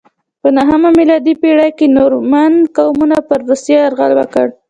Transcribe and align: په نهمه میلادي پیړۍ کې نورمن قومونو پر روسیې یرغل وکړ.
په 0.41 0.49
نهمه 0.57 0.89
میلادي 0.99 1.33
پیړۍ 1.41 1.71
کې 1.77 1.93
نورمن 1.97 2.53
قومونو 2.77 3.17
پر 3.27 3.39
روسیې 3.49 3.77
یرغل 3.85 4.11
وکړ. 4.15 4.47